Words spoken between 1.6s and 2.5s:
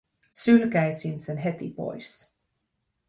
pois.